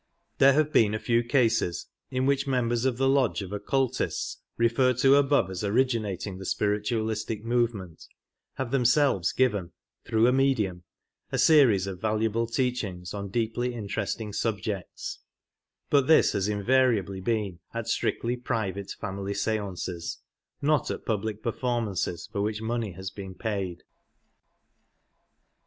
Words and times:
There 0.39 0.53
have 0.53 0.73
been 0.73 0.95
a 0.95 0.99
few 0.99 1.23
cases 1.23 1.85
in 2.09 2.25
which 2.25 2.47
members 2.47 2.85
of 2.85 2.97
the 2.97 3.07
lodge 3.07 3.43
of 3.43 3.51
occultists 3.53 4.41
referred 4.57 4.97
to 4.97 5.13
above 5.15 5.51
as 5.51 5.63
originating 5.63 6.39
the 6.39 6.45
spirit 6.47 6.89
ualistic 6.89 7.43
movement 7.43 8.07
have 8.55 8.71
themselves 8.71 9.31
given, 9.31 9.73
through 10.03 10.25
a 10.25 10.31
medium, 10.33 10.85
a 11.31 11.37
series 11.37 11.85
of 11.85 12.01
valuable 12.01 12.47
teachings 12.47 13.13
on 13.13 13.29
deeply 13.29 13.75
interesting 13.75 14.33
subjects, 14.33 15.19
but 15.91 16.07
this 16.07 16.31
has 16.31 16.47
invariably 16.47 17.21
been 17.21 17.59
at 17.71 17.87
strictly 17.87 18.35
private 18.35 18.89
family 18.99 19.33
skances^ 19.33 20.17
not 20.63 20.89
at 20.89 21.05
public 21.05 21.43
performances 21.43 22.27
for 22.31 22.41
which 22.41 22.59
money 22.59 22.93
has 22.93 23.11
been 23.11 23.35
paid. 23.35 23.83